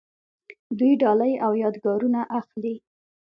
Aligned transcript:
دوی 0.77 0.93
ډالۍ 1.01 1.33
او 1.45 1.51
یادګارونه 1.63 2.21
اخلي. 2.39 2.75